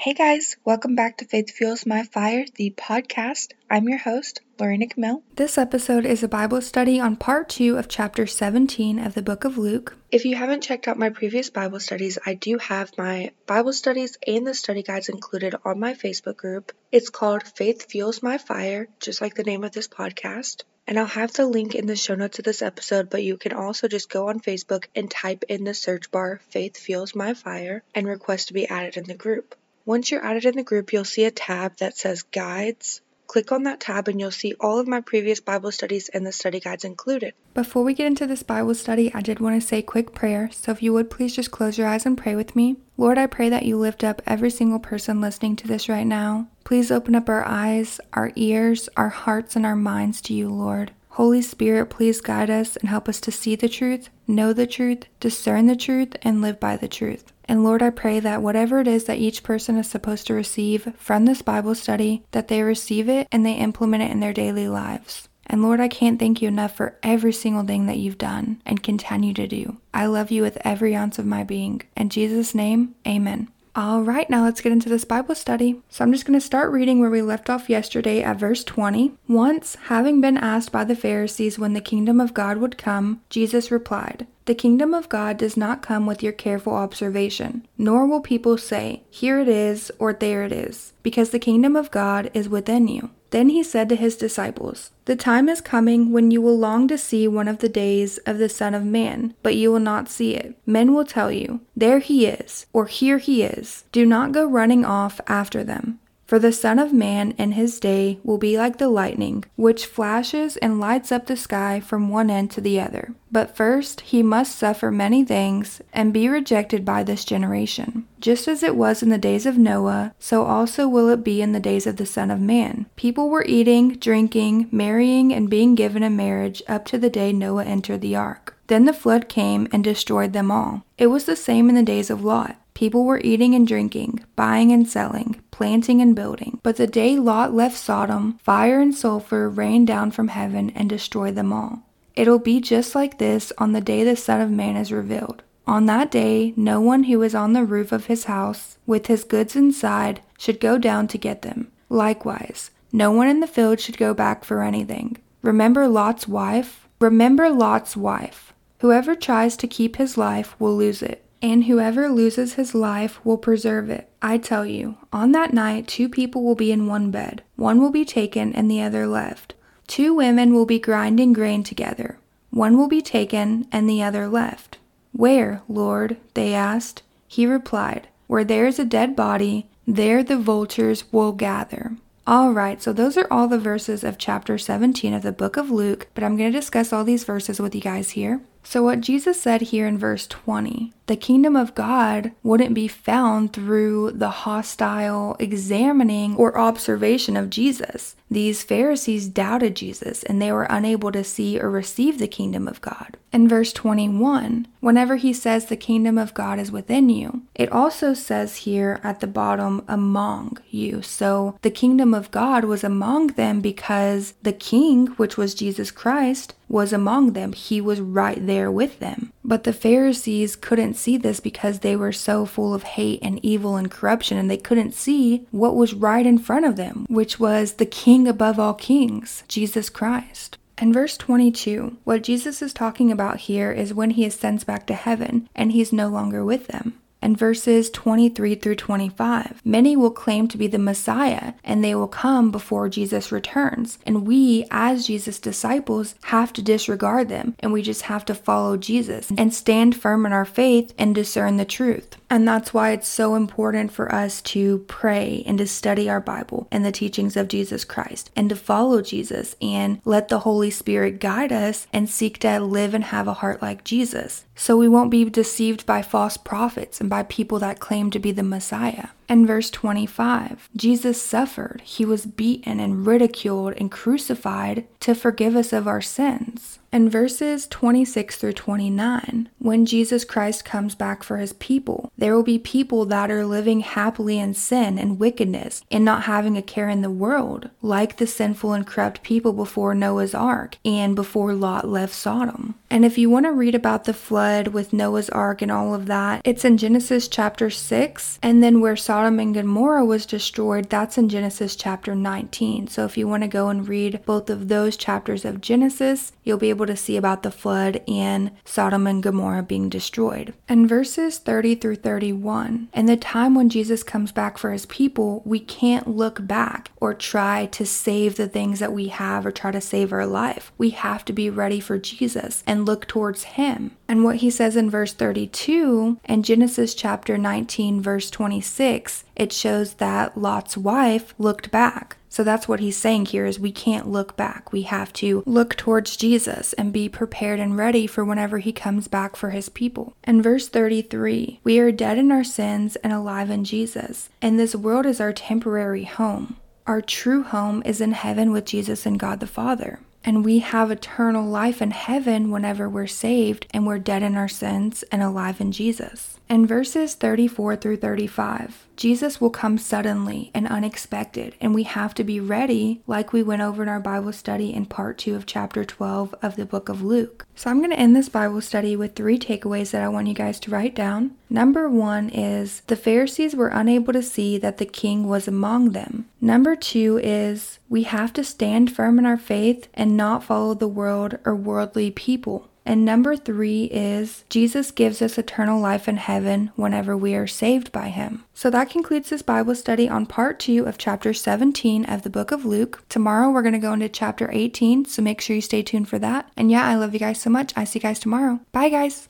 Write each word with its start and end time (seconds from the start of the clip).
Hey 0.00 0.14
guys, 0.14 0.56
welcome 0.64 0.94
back 0.94 1.16
to 1.16 1.24
Faith 1.24 1.50
Fuels 1.50 1.84
My 1.84 2.04
Fire, 2.04 2.44
the 2.54 2.70
podcast. 2.70 3.54
I'm 3.68 3.88
your 3.88 3.98
host, 3.98 4.40
Lorena 4.56 4.86
Camille. 4.86 5.24
This 5.34 5.58
episode 5.58 6.06
is 6.06 6.22
a 6.22 6.28
Bible 6.28 6.60
study 6.60 7.00
on 7.00 7.16
part 7.16 7.48
two 7.48 7.76
of 7.76 7.88
chapter 7.88 8.24
17 8.24 9.00
of 9.00 9.14
the 9.14 9.22
book 9.22 9.44
of 9.44 9.58
Luke. 9.58 9.96
If 10.12 10.24
you 10.24 10.36
haven't 10.36 10.62
checked 10.62 10.86
out 10.86 11.00
my 11.00 11.10
previous 11.10 11.50
Bible 11.50 11.80
studies, 11.80 12.16
I 12.24 12.34
do 12.34 12.58
have 12.58 12.96
my 12.96 13.32
Bible 13.46 13.72
studies 13.72 14.16
and 14.24 14.46
the 14.46 14.54
study 14.54 14.84
guides 14.84 15.08
included 15.08 15.56
on 15.64 15.80
my 15.80 15.94
Facebook 15.94 16.36
group. 16.36 16.70
It's 16.92 17.10
called 17.10 17.42
Faith 17.42 17.90
Fuels 17.90 18.22
My 18.22 18.38
Fire, 18.38 18.86
just 19.00 19.20
like 19.20 19.34
the 19.34 19.42
name 19.42 19.64
of 19.64 19.72
this 19.72 19.88
podcast. 19.88 20.62
And 20.86 20.96
I'll 20.96 21.06
have 21.06 21.32
the 21.32 21.44
link 21.44 21.74
in 21.74 21.86
the 21.86 21.96
show 21.96 22.14
notes 22.14 22.38
of 22.38 22.44
this 22.44 22.62
episode, 22.62 23.10
but 23.10 23.24
you 23.24 23.36
can 23.36 23.52
also 23.52 23.88
just 23.88 24.08
go 24.08 24.28
on 24.28 24.38
Facebook 24.38 24.84
and 24.94 25.10
type 25.10 25.42
in 25.48 25.64
the 25.64 25.74
search 25.74 26.12
bar 26.12 26.40
Faith 26.50 26.76
Fuels 26.76 27.16
My 27.16 27.34
Fire 27.34 27.82
and 27.96 28.06
request 28.06 28.46
to 28.46 28.54
be 28.54 28.68
added 28.68 28.96
in 28.96 29.02
the 29.02 29.14
group. 29.14 29.56
Once 29.88 30.10
you're 30.10 30.22
added 30.22 30.44
in 30.44 30.54
the 30.54 30.62
group, 30.62 30.92
you'll 30.92 31.02
see 31.02 31.24
a 31.24 31.30
tab 31.30 31.74
that 31.78 31.96
says 31.96 32.20
Guides. 32.24 33.00
Click 33.26 33.50
on 33.52 33.62
that 33.62 33.80
tab 33.80 34.06
and 34.06 34.20
you'll 34.20 34.30
see 34.30 34.52
all 34.60 34.78
of 34.78 34.86
my 34.86 35.00
previous 35.00 35.40
Bible 35.40 35.72
studies 35.72 36.10
and 36.10 36.26
the 36.26 36.30
study 36.30 36.60
guides 36.60 36.84
included. 36.84 37.32
Before 37.54 37.82
we 37.82 37.94
get 37.94 38.06
into 38.06 38.26
this 38.26 38.42
Bible 38.42 38.74
study, 38.74 39.10
I 39.14 39.22
did 39.22 39.40
want 39.40 39.58
to 39.58 39.66
say 39.66 39.80
quick 39.80 40.14
prayer. 40.14 40.50
So 40.52 40.72
if 40.72 40.82
you 40.82 40.92
would 40.92 41.08
please 41.08 41.34
just 41.34 41.50
close 41.50 41.78
your 41.78 41.86
eyes 41.86 42.04
and 42.04 42.18
pray 42.18 42.36
with 42.36 42.54
me. 42.54 42.76
Lord, 42.98 43.16
I 43.16 43.26
pray 43.26 43.48
that 43.48 43.64
you 43.64 43.78
lift 43.78 44.04
up 44.04 44.20
every 44.26 44.50
single 44.50 44.78
person 44.78 45.22
listening 45.22 45.56
to 45.56 45.66
this 45.66 45.88
right 45.88 46.06
now. 46.06 46.48
Please 46.64 46.90
open 46.90 47.14
up 47.14 47.30
our 47.30 47.46
eyes, 47.46 47.98
our 48.12 48.30
ears, 48.36 48.90
our 48.94 49.08
hearts, 49.08 49.56
and 49.56 49.64
our 49.64 49.76
minds 49.76 50.20
to 50.22 50.34
you, 50.34 50.50
Lord. 50.50 50.92
Holy 51.12 51.40
Spirit, 51.40 51.86
please 51.86 52.20
guide 52.20 52.50
us 52.50 52.76
and 52.76 52.90
help 52.90 53.08
us 53.08 53.22
to 53.22 53.32
see 53.32 53.56
the 53.56 53.70
truth, 53.70 54.10
know 54.26 54.52
the 54.52 54.66
truth, 54.66 55.04
discern 55.18 55.66
the 55.66 55.74
truth, 55.74 56.14
and 56.20 56.42
live 56.42 56.60
by 56.60 56.76
the 56.76 56.88
truth. 56.88 57.32
And 57.48 57.64
Lord, 57.64 57.82
I 57.82 57.90
pray 57.90 58.20
that 58.20 58.42
whatever 58.42 58.78
it 58.78 58.86
is 58.86 59.04
that 59.04 59.18
each 59.18 59.42
person 59.42 59.78
is 59.78 59.88
supposed 59.88 60.26
to 60.26 60.34
receive 60.34 60.92
from 60.98 61.24
this 61.24 61.40
Bible 61.40 61.74
study, 61.74 62.22
that 62.32 62.48
they 62.48 62.62
receive 62.62 63.08
it 63.08 63.26
and 63.32 63.44
they 63.44 63.54
implement 63.54 64.02
it 64.02 64.10
in 64.10 64.20
their 64.20 64.34
daily 64.34 64.68
lives. 64.68 65.28
And 65.46 65.62
Lord, 65.62 65.80
I 65.80 65.88
can't 65.88 66.18
thank 66.18 66.42
you 66.42 66.48
enough 66.48 66.76
for 66.76 66.98
every 67.02 67.32
single 67.32 67.64
thing 67.64 67.86
that 67.86 67.96
you've 67.96 68.18
done 68.18 68.60
and 68.66 68.82
continue 68.82 69.32
to 69.32 69.46
do. 69.46 69.78
I 69.94 70.04
love 70.04 70.30
you 70.30 70.42
with 70.42 70.58
every 70.62 70.94
ounce 70.94 71.18
of 71.18 71.24
my 71.24 71.42
being. 71.42 71.82
In 71.96 72.10
Jesus' 72.10 72.54
name, 72.54 72.94
amen. 73.06 73.48
All 73.74 74.02
right, 74.02 74.28
now 74.28 74.44
let's 74.44 74.60
get 74.60 74.72
into 74.72 74.88
this 74.88 75.04
Bible 75.04 75.36
study. 75.36 75.80
So 75.88 76.04
I'm 76.04 76.12
just 76.12 76.26
going 76.26 76.38
to 76.38 76.44
start 76.44 76.72
reading 76.72 77.00
where 77.00 77.10
we 77.10 77.22
left 77.22 77.48
off 77.48 77.70
yesterday 77.70 78.22
at 78.22 78.36
verse 78.36 78.64
20. 78.64 79.12
Once, 79.28 79.76
having 79.84 80.20
been 80.20 80.36
asked 80.36 80.72
by 80.72 80.84
the 80.84 80.96
Pharisees 80.96 81.58
when 81.58 81.74
the 81.74 81.80
kingdom 81.80 82.20
of 82.20 82.34
God 82.34 82.58
would 82.58 82.76
come, 82.76 83.22
Jesus 83.30 83.70
replied, 83.70 84.26
The 84.48 84.54
kingdom 84.54 84.94
of 84.94 85.10
God 85.10 85.36
does 85.36 85.58
not 85.58 85.82
come 85.82 86.06
with 86.06 86.22
your 86.22 86.32
careful 86.32 86.72
observation, 86.72 87.68
nor 87.76 88.06
will 88.06 88.22
people 88.22 88.56
say, 88.56 89.02
Here 89.10 89.38
it 89.38 89.46
is, 89.46 89.92
or 89.98 90.14
there 90.14 90.42
it 90.42 90.52
is, 90.52 90.94
because 91.02 91.28
the 91.28 91.38
kingdom 91.38 91.76
of 91.76 91.90
God 91.90 92.30
is 92.32 92.48
within 92.48 92.88
you. 92.88 93.10
Then 93.28 93.50
he 93.50 93.62
said 93.62 93.90
to 93.90 93.94
his 93.94 94.16
disciples, 94.16 94.90
The 95.04 95.16
time 95.16 95.50
is 95.50 95.60
coming 95.60 96.12
when 96.12 96.30
you 96.30 96.40
will 96.40 96.58
long 96.58 96.88
to 96.88 96.96
see 96.96 97.28
one 97.28 97.46
of 97.46 97.58
the 97.58 97.68
days 97.68 98.16
of 98.24 98.38
the 98.38 98.48
Son 98.48 98.72
of 98.72 98.86
Man, 98.86 99.34
but 99.42 99.54
you 99.54 99.70
will 99.70 99.80
not 99.80 100.08
see 100.08 100.34
it. 100.34 100.56
Men 100.64 100.94
will 100.94 101.04
tell 101.04 101.30
you, 101.30 101.60
There 101.76 101.98
he 101.98 102.24
is, 102.24 102.64
or 102.72 102.86
Here 102.86 103.18
he 103.18 103.42
is. 103.42 103.84
Do 103.92 104.06
not 104.06 104.32
go 104.32 104.46
running 104.46 104.82
off 104.82 105.20
after 105.26 105.62
them. 105.62 106.00
For 106.28 106.38
the 106.38 106.52
Son 106.52 106.78
of 106.78 106.92
Man 106.92 107.30
in 107.38 107.52
his 107.52 107.80
day 107.80 108.18
will 108.22 108.36
be 108.36 108.58
like 108.58 108.76
the 108.76 108.90
lightning, 108.90 109.46
which 109.56 109.86
flashes 109.86 110.58
and 110.58 110.78
lights 110.78 111.10
up 111.10 111.24
the 111.24 111.38
sky 111.38 111.80
from 111.80 112.10
one 112.10 112.28
end 112.28 112.50
to 112.50 112.60
the 112.60 112.78
other. 112.78 113.14
But 113.32 113.56
first 113.56 114.02
he 114.02 114.22
must 114.22 114.58
suffer 114.58 114.90
many 114.90 115.24
things 115.24 115.80
and 115.90 116.12
be 116.12 116.28
rejected 116.28 116.84
by 116.84 117.02
this 117.02 117.24
generation. 117.24 118.06
Just 118.20 118.46
as 118.46 118.62
it 118.62 118.76
was 118.76 119.02
in 119.02 119.08
the 119.08 119.16
days 119.16 119.46
of 119.46 119.56
Noah, 119.56 120.12
so 120.18 120.44
also 120.44 120.86
will 120.86 121.08
it 121.08 121.24
be 121.24 121.40
in 121.40 121.52
the 121.52 121.60
days 121.60 121.86
of 121.86 121.96
the 121.96 122.04
Son 122.04 122.30
of 122.30 122.40
Man. 122.40 122.84
People 122.96 123.30
were 123.30 123.46
eating, 123.46 123.96
drinking, 123.96 124.68
marrying, 124.70 125.32
and 125.32 125.48
being 125.48 125.74
given 125.74 126.02
in 126.02 126.14
marriage 126.14 126.62
up 126.68 126.84
to 126.86 126.98
the 126.98 127.08
day 127.08 127.32
Noah 127.32 127.64
entered 127.64 128.02
the 128.02 128.16
ark. 128.16 128.54
Then 128.66 128.84
the 128.84 128.92
flood 128.92 129.30
came 129.30 129.66
and 129.72 129.82
destroyed 129.82 130.34
them 130.34 130.50
all. 130.50 130.84
It 130.98 131.06
was 131.06 131.24
the 131.24 131.36
same 131.36 131.70
in 131.70 131.74
the 131.74 131.82
days 131.82 132.10
of 132.10 132.22
Lot. 132.22 132.58
People 132.78 133.02
were 133.02 133.20
eating 133.24 133.56
and 133.56 133.66
drinking, 133.66 134.24
buying 134.36 134.70
and 134.70 134.88
selling, 134.88 135.42
planting 135.50 136.00
and 136.00 136.14
building. 136.14 136.60
But 136.62 136.76
the 136.76 136.86
day 136.86 137.18
Lot 137.18 137.52
left 137.52 137.76
Sodom, 137.76 138.38
fire 138.44 138.78
and 138.78 138.94
sulfur 138.94 139.48
rained 139.48 139.88
down 139.88 140.12
from 140.12 140.28
heaven 140.28 140.70
and 140.76 140.88
destroyed 140.88 141.34
them 141.34 141.52
all. 141.52 141.82
It'll 142.14 142.38
be 142.38 142.60
just 142.60 142.94
like 142.94 143.18
this 143.18 143.52
on 143.58 143.72
the 143.72 143.80
day 143.80 144.04
the 144.04 144.14
Son 144.14 144.40
of 144.40 144.52
Man 144.52 144.76
is 144.76 144.92
revealed. 144.92 145.42
On 145.66 145.86
that 145.86 146.12
day, 146.12 146.54
no 146.56 146.80
one 146.80 147.02
who 147.02 147.20
is 147.22 147.34
on 147.34 147.52
the 147.52 147.64
roof 147.64 147.90
of 147.90 148.06
his 148.06 148.26
house 148.26 148.78
with 148.86 149.08
his 149.08 149.24
goods 149.24 149.56
inside 149.56 150.20
should 150.38 150.60
go 150.60 150.78
down 150.78 151.08
to 151.08 151.18
get 151.18 151.42
them. 151.42 151.72
Likewise, 151.88 152.70
no 152.92 153.10
one 153.10 153.26
in 153.26 153.40
the 153.40 153.48
field 153.48 153.80
should 153.80 153.98
go 153.98 154.14
back 154.14 154.44
for 154.44 154.62
anything. 154.62 155.16
Remember 155.42 155.88
Lot's 155.88 156.28
wife? 156.28 156.86
Remember 157.00 157.50
Lot's 157.50 157.96
wife. 157.96 158.52
Whoever 158.82 159.16
tries 159.16 159.56
to 159.56 159.66
keep 159.66 159.96
his 159.96 160.16
life 160.16 160.54
will 160.60 160.76
lose 160.76 161.02
it 161.02 161.24
and 161.40 161.64
whoever 161.64 162.08
loses 162.08 162.54
his 162.54 162.74
life 162.74 163.24
will 163.24 163.38
preserve 163.38 163.90
it. 163.90 164.10
I 164.20 164.38
tell 164.38 164.66
you, 164.66 164.96
on 165.12 165.32
that 165.32 165.52
night, 165.52 165.86
two 165.86 166.08
people 166.08 166.42
will 166.42 166.54
be 166.54 166.72
in 166.72 166.86
one 166.86 167.10
bed. 167.10 167.42
One 167.56 167.80
will 167.80 167.90
be 167.90 168.04
taken 168.04 168.52
and 168.52 168.70
the 168.70 168.82
other 168.82 169.06
left. 169.06 169.54
Two 169.86 170.14
women 170.14 170.52
will 170.52 170.66
be 170.66 170.78
grinding 170.78 171.32
grain 171.32 171.62
together. 171.62 172.18
One 172.50 172.76
will 172.76 172.88
be 172.88 173.00
taken 173.00 173.66
and 173.70 173.88
the 173.88 174.02
other 174.02 174.28
left. 174.28 174.78
Where, 175.12 175.62
Lord? 175.68 176.16
they 176.34 176.54
asked. 176.54 177.02
He 177.26 177.46
replied, 177.46 178.08
Where 178.26 178.44
there 178.44 178.66
is 178.66 178.78
a 178.78 178.84
dead 178.84 179.14
body, 179.14 179.68
there 179.86 180.22
the 180.22 180.38
vultures 180.38 181.04
will 181.12 181.32
gather. 181.32 181.96
All 182.26 182.52
right, 182.52 182.82
so 182.82 182.92
those 182.92 183.16
are 183.16 183.26
all 183.30 183.48
the 183.48 183.58
verses 183.58 184.04
of 184.04 184.18
chapter 184.18 184.58
17 184.58 185.14
of 185.14 185.22
the 185.22 185.32
book 185.32 185.56
of 185.56 185.70
Luke, 185.70 186.08
but 186.14 186.22
I'm 186.22 186.36
going 186.36 186.52
to 186.52 186.58
discuss 186.58 186.92
all 186.92 187.02
these 187.02 187.24
verses 187.24 187.58
with 187.58 187.74
you 187.74 187.80
guys 187.80 188.10
here. 188.10 188.42
So, 188.62 188.82
what 188.82 189.00
Jesus 189.00 189.40
said 189.40 189.62
here 189.62 189.86
in 189.86 189.96
verse 189.96 190.26
20, 190.26 190.92
the 191.06 191.16
kingdom 191.16 191.56
of 191.56 191.74
God 191.74 192.32
wouldn't 192.42 192.74
be 192.74 192.86
found 192.86 193.52
through 193.52 194.12
the 194.12 194.28
hostile 194.28 195.36
examining 195.38 196.36
or 196.36 196.58
observation 196.58 197.34
of 197.36 197.48
Jesus. 197.48 198.14
These 198.30 198.62
Pharisees 198.62 199.28
doubted 199.28 199.74
Jesus 199.74 200.22
and 200.22 200.40
they 200.40 200.52
were 200.52 200.64
unable 200.64 201.10
to 201.12 201.24
see 201.24 201.58
or 201.58 201.70
receive 201.70 202.18
the 202.18 202.28
kingdom 202.28 202.68
of 202.68 202.82
God. 202.82 203.16
In 203.32 203.48
verse 203.48 203.72
21, 203.72 204.66
whenever 204.80 205.16
he 205.16 205.32
says 205.32 205.66
the 205.66 205.76
kingdom 205.76 206.18
of 206.18 206.34
God 206.34 206.58
is 206.58 206.70
within 206.70 207.08
you, 207.08 207.42
it 207.54 207.72
also 207.72 208.12
says 208.12 208.56
here 208.56 209.00
at 209.02 209.20
the 209.20 209.26
bottom, 209.26 209.84
among 209.88 210.58
you. 210.68 211.00
So 211.00 211.58
the 211.62 211.70
kingdom 211.70 212.12
of 212.12 212.30
God 212.30 212.64
was 212.64 212.84
among 212.84 213.28
them 213.28 213.60
because 213.62 214.34
the 214.42 214.52
king, 214.52 215.06
which 215.16 215.38
was 215.38 215.54
Jesus 215.54 215.90
Christ, 215.90 216.54
was 216.68 216.92
among 216.92 217.32
them. 217.32 217.52
He 217.52 217.80
was 217.80 218.00
right 218.00 218.44
there 218.44 218.70
with 218.70 218.98
them. 218.98 219.32
But 219.44 219.64
the 219.64 219.72
Pharisees 219.72 220.56
couldn't 220.56 220.94
see 220.94 221.16
this 221.16 221.40
because 221.40 221.78
they 221.78 221.96
were 221.96 222.12
so 222.12 222.44
full 222.44 222.74
of 222.74 222.82
hate 222.82 223.20
and 223.22 223.42
evil 223.44 223.76
and 223.76 223.90
corruption, 223.90 224.36
and 224.38 224.50
they 224.50 224.56
couldn't 224.56 224.94
see 224.94 225.46
what 225.50 225.76
was 225.76 225.94
right 225.94 226.26
in 226.26 226.38
front 226.38 226.66
of 226.66 226.76
them, 226.76 227.06
which 227.08 227.40
was 227.40 227.74
the 227.74 227.86
King 227.86 228.28
above 228.28 228.58
all 228.58 228.74
kings, 228.74 229.44
Jesus 229.48 229.88
Christ. 229.88 230.58
And 230.76 230.94
verse 230.94 231.16
22, 231.16 231.96
what 232.04 232.22
Jesus 232.22 232.62
is 232.62 232.72
talking 232.72 233.10
about 233.10 233.38
here 233.40 233.72
is 233.72 233.92
when 233.92 234.10
he 234.10 234.24
ascends 234.24 234.62
back 234.62 234.86
to 234.86 234.94
heaven 234.94 235.48
and 235.54 235.72
he's 235.72 235.92
no 235.92 236.08
longer 236.08 236.44
with 236.44 236.68
them 236.68 237.00
and 237.20 237.36
verses 237.36 237.90
23 237.90 238.54
through 238.54 238.76
25. 238.76 239.62
Many 239.64 239.96
will 239.96 240.10
claim 240.10 240.48
to 240.48 240.58
be 240.58 240.66
the 240.66 240.78
Messiah, 240.78 241.54
and 241.64 241.82
they 241.82 241.94
will 241.94 242.08
come 242.08 242.50
before 242.50 242.88
Jesus 242.88 243.32
returns. 243.32 243.98
And 244.06 244.26
we, 244.26 244.66
as 244.70 245.06
Jesus' 245.06 245.38
disciples, 245.38 246.14
have 246.24 246.52
to 246.54 246.62
disregard 246.62 247.28
them, 247.28 247.54
and 247.60 247.72
we 247.72 247.82
just 247.82 248.02
have 248.02 248.24
to 248.26 248.34
follow 248.34 248.76
Jesus 248.76 249.30
and 249.36 249.52
stand 249.52 249.96
firm 249.96 250.26
in 250.26 250.32
our 250.32 250.44
faith 250.44 250.94
and 250.98 251.14
discern 251.14 251.56
the 251.56 251.64
truth. 251.64 252.16
And 252.30 252.46
that's 252.46 252.74
why 252.74 252.90
it's 252.90 253.08
so 253.08 253.34
important 253.34 253.90
for 253.90 254.14
us 254.14 254.42
to 254.42 254.78
pray 254.80 255.42
and 255.46 255.56
to 255.58 255.66
study 255.66 256.10
our 256.10 256.20
Bible 256.20 256.68
and 256.70 256.84
the 256.84 256.92
teachings 256.92 257.36
of 257.36 257.48
Jesus 257.48 257.84
Christ 257.84 258.30
and 258.36 258.50
to 258.50 258.56
follow 258.56 259.00
Jesus 259.00 259.56
and 259.62 260.00
let 260.04 260.28
the 260.28 260.40
Holy 260.40 260.70
Spirit 260.70 261.20
guide 261.20 261.52
us 261.52 261.86
and 261.92 262.08
seek 262.08 262.38
to 262.40 262.60
live 262.60 262.92
and 262.92 263.04
have 263.04 263.28
a 263.28 263.34
heart 263.34 263.62
like 263.62 263.84
Jesus. 263.84 264.44
So 264.54 264.76
we 264.76 264.88
won't 264.88 265.10
be 265.10 265.24
deceived 265.24 265.86
by 265.86 266.02
false 266.02 266.36
prophets 266.36 267.00
and 267.00 267.08
by 267.08 267.22
people 267.22 267.58
that 267.60 267.80
claim 267.80 268.10
to 268.10 268.18
be 268.18 268.32
the 268.32 268.42
Messiah. 268.42 269.08
And 269.28 269.46
verse 269.46 269.70
25 269.70 270.70
Jesus 270.74 271.20
suffered, 271.20 271.82
he 271.84 272.04
was 272.04 272.26
beaten 272.26 272.80
and 272.80 273.06
ridiculed 273.06 273.74
and 273.76 273.90
crucified 273.90 274.86
to 275.00 275.14
forgive 275.14 275.54
us 275.54 275.72
of 275.72 275.86
our 275.86 276.00
sins. 276.00 276.78
And 276.90 277.12
verses 277.12 277.66
26 277.66 278.36
through 278.36 278.54
29, 278.54 279.50
when 279.58 279.84
Jesus 279.84 280.24
Christ 280.24 280.64
comes 280.64 280.94
back 280.94 281.22
for 281.22 281.36
his 281.36 281.52
people, 281.52 282.10
there 282.16 282.34
will 282.34 282.42
be 282.42 282.58
people 282.58 283.04
that 283.06 283.30
are 283.30 283.44
living 283.44 283.80
happily 283.80 284.38
in 284.38 284.54
sin 284.54 284.98
and 284.98 285.18
wickedness 285.18 285.82
and 285.90 286.02
not 286.02 286.22
having 286.22 286.56
a 286.56 286.62
care 286.62 286.88
in 286.88 287.02
the 287.02 287.10
world, 287.10 287.68
like 287.82 288.16
the 288.16 288.26
sinful 288.26 288.72
and 288.72 288.86
corrupt 288.86 289.22
people 289.22 289.52
before 289.52 289.94
Noah's 289.94 290.34
ark 290.34 290.78
and 290.82 291.14
before 291.14 291.52
Lot 291.52 291.86
left 291.86 292.14
Sodom. 292.14 292.74
And 292.90 293.04
if 293.04 293.18
you 293.18 293.28
want 293.28 293.44
to 293.44 293.52
read 293.52 293.74
about 293.74 294.04
the 294.04 294.14
flood 294.14 294.68
with 294.68 294.94
Noah's 294.94 295.28
ark 295.28 295.60
and 295.60 295.70
all 295.70 295.94
of 295.94 296.06
that, 296.06 296.40
it's 296.44 296.64
in 296.64 296.78
Genesis 296.78 297.28
chapter 297.28 297.68
6 297.68 298.38
and 298.42 298.62
then 298.62 298.80
where 298.80 298.96
Sodom 298.96 299.17
Sodom 299.18 299.40
and 299.40 299.52
Gomorrah 299.52 300.04
was 300.04 300.24
destroyed, 300.26 300.88
that's 300.88 301.18
in 301.18 301.28
Genesis 301.28 301.74
chapter 301.74 302.14
19. 302.14 302.86
So 302.86 303.04
if 303.04 303.18
you 303.18 303.26
want 303.26 303.42
to 303.42 303.48
go 303.48 303.68
and 303.68 303.88
read 303.88 304.20
both 304.24 304.48
of 304.48 304.68
those 304.68 304.96
chapters 304.96 305.44
of 305.44 305.60
Genesis, 305.60 306.30
you'll 306.44 306.56
be 306.56 306.70
able 306.70 306.86
to 306.86 306.94
see 306.94 307.16
about 307.16 307.42
the 307.42 307.50
flood 307.50 308.00
and 308.06 308.52
Sodom 308.64 309.08
and 309.08 309.20
Gomorrah 309.20 309.64
being 309.64 309.88
destroyed. 309.88 310.54
And 310.68 310.88
verses 310.88 311.38
30 311.38 311.74
through 311.74 311.96
31, 311.96 312.90
in 312.94 313.06
the 313.06 313.16
time 313.16 313.56
when 313.56 313.68
Jesus 313.68 314.04
comes 314.04 314.30
back 314.30 314.56
for 314.56 314.70
his 314.70 314.86
people, 314.86 315.42
we 315.44 315.58
can't 315.58 316.06
look 316.06 316.46
back 316.46 316.92
or 316.98 317.12
try 317.12 317.66
to 317.66 317.84
save 317.84 318.36
the 318.36 318.46
things 318.46 318.78
that 318.78 318.92
we 318.92 319.08
have 319.08 319.44
or 319.44 319.50
try 319.50 319.72
to 319.72 319.80
save 319.80 320.12
our 320.12 320.26
life. 320.26 320.70
We 320.78 320.90
have 320.90 321.24
to 321.24 321.32
be 321.32 321.50
ready 321.50 321.80
for 321.80 321.98
Jesus 321.98 322.62
and 322.68 322.86
look 322.86 323.08
towards 323.08 323.42
him. 323.42 323.96
And 324.08 324.24
what 324.24 324.36
he 324.36 324.48
says 324.48 324.74
in 324.74 324.88
verse 324.88 325.12
32 325.12 326.18
and 326.24 326.44
Genesis 326.44 326.94
chapter 326.94 327.36
19, 327.36 328.00
verse 328.00 328.30
26, 328.30 329.24
it 329.36 329.52
shows 329.52 329.94
that 329.94 330.38
Lot's 330.38 330.78
wife 330.78 331.34
looked 331.38 331.70
back. 331.70 332.16
So 332.30 332.42
that's 332.42 332.66
what 332.66 332.80
he's 332.80 332.96
saying 332.96 333.26
here 333.26 333.44
is 333.44 333.60
we 333.60 333.72
can't 333.72 334.08
look 334.08 334.36
back. 334.36 334.72
We 334.72 334.82
have 334.82 335.12
to 335.14 335.42
look 335.44 335.76
towards 335.76 336.16
Jesus 336.16 336.72
and 336.74 336.92
be 336.92 337.08
prepared 337.08 337.60
and 337.60 337.76
ready 337.76 338.06
for 338.06 338.24
whenever 338.24 338.58
he 338.58 338.72
comes 338.72 339.08
back 339.08 339.36
for 339.36 339.50
his 339.50 339.68
people. 339.68 340.14
In 340.24 340.40
verse 340.40 340.68
33, 340.68 341.60
we 341.62 341.78
are 341.78 341.92
dead 341.92 342.16
in 342.16 342.32
our 342.32 342.44
sins 342.44 342.96
and 342.96 343.12
alive 343.12 343.50
in 343.50 343.64
Jesus, 343.64 344.30
and 344.40 344.58
this 344.58 344.74
world 344.74 345.04
is 345.06 345.20
our 345.20 345.32
temporary 345.32 346.04
home. 346.04 346.56
Our 346.86 347.02
true 347.02 347.42
home 347.42 347.82
is 347.84 348.00
in 348.00 348.12
heaven 348.12 348.52
with 348.52 348.64
Jesus 348.64 349.04
and 349.04 349.18
God 349.18 349.40
the 349.40 349.46
Father. 349.46 350.00
And 350.24 350.44
we 350.44 350.58
have 350.58 350.90
eternal 350.90 351.46
life 351.46 351.80
in 351.80 351.92
heaven 351.92 352.50
whenever 352.50 352.88
we're 352.88 353.06
saved 353.06 353.66
and 353.72 353.86
we're 353.86 353.98
dead 353.98 354.22
in 354.22 354.36
our 354.36 354.48
sins 354.48 355.04
and 355.12 355.22
alive 355.22 355.60
in 355.60 355.72
Jesus. 355.72 356.38
In 356.48 356.66
verses 356.66 357.14
34 357.14 357.76
through 357.76 357.98
35, 357.98 358.87
Jesus 358.98 359.40
will 359.40 359.50
come 359.50 359.78
suddenly 359.78 360.50
and 360.52 360.66
unexpected, 360.66 361.54
and 361.60 361.72
we 361.72 361.84
have 361.84 362.14
to 362.14 362.24
be 362.24 362.40
ready, 362.40 363.00
like 363.06 363.32
we 363.32 363.44
went 363.44 363.62
over 363.62 363.80
in 363.80 363.88
our 363.88 364.00
Bible 364.00 364.32
study 364.32 364.74
in 364.74 364.86
part 364.86 365.18
2 365.18 365.36
of 365.36 365.46
chapter 365.46 365.84
12 365.84 366.34
of 366.42 366.56
the 366.56 366.66
book 366.66 366.88
of 366.88 367.00
Luke. 367.00 367.46
So, 367.54 367.70
I'm 367.70 367.78
going 367.78 367.92
to 367.92 367.98
end 367.98 368.16
this 368.16 368.28
Bible 368.28 368.60
study 368.60 368.96
with 368.96 369.14
three 369.14 369.38
takeaways 369.38 369.92
that 369.92 370.02
I 370.02 370.08
want 370.08 370.26
you 370.26 370.34
guys 370.34 370.58
to 370.60 370.72
write 370.72 370.96
down. 370.96 371.36
Number 371.48 371.88
one 371.88 372.28
is 372.28 372.80
the 372.88 372.96
Pharisees 372.96 373.54
were 373.54 373.68
unable 373.68 374.12
to 374.12 374.22
see 374.22 374.58
that 374.58 374.78
the 374.78 374.84
king 374.84 375.28
was 375.28 375.46
among 375.46 375.90
them. 375.90 376.26
Number 376.40 376.74
two 376.74 377.20
is 377.22 377.78
we 377.88 378.02
have 378.02 378.32
to 378.32 378.42
stand 378.42 378.90
firm 378.90 379.20
in 379.20 379.26
our 379.26 379.38
faith 379.38 379.88
and 379.94 380.16
not 380.16 380.42
follow 380.42 380.74
the 380.74 380.88
world 380.88 381.38
or 381.44 381.54
worldly 381.54 382.10
people. 382.10 382.68
And 382.88 383.04
number 383.04 383.36
three 383.36 383.84
is 383.84 384.44
Jesus 384.48 384.90
gives 384.90 385.20
us 385.20 385.36
eternal 385.36 385.78
life 385.78 386.08
in 386.08 386.16
heaven 386.16 386.70
whenever 386.74 387.14
we 387.14 387.34
are 387.34 387.46
saved 387.46 387.92
by 387.92 388.08
him. 388.08 388.44
So 388.54 388.70
that 388.70 388.88
concludes 388.88 389.28
this 389.28 389.42
Bible 389.42 389.74
study 389.74 390.08
on 390.08 390.24
part 390.24 390.58
two 390.58 390.86
of 390.86 390.96
chapter 390.96 391.34
17 391.34 392.06
of 392.06 392.22
the 392.22 392.30
book 392.30 392.50
of 392.50 392.64
Luke. 392.64 393.04
Tomorrow 393.10 393.50
we're 393.50 393.60
going 393.60 393.74
to 393.74 393.78
go 393.78 393.92
into 393.92 394.08
chapter 394.08 394.48
18, 394.50 395.04
so 395.04 395.20
make 395.20 395.42
sure 395.42 395.54
you 395.54 395.60
stay 395.60 395.82
tuned 395.82 396.08
for 396.08 396.18
that. 396.18 396.50
And 396.56 396.70
yeah, 396.70 396.86
I 396.86 396.94
love 396.94 397.12
you 397.12 397.20
guys 397.20 397.42
so 397.42 397.50
much. 397.50 397.74
I 397.76 397.84
see 397.84 397.98
you 397.98 398.04
guys 398.04 398.20
tomorrow. 398.20 398.60
Bye, 398.72 398.88
guys. 398.88 399.26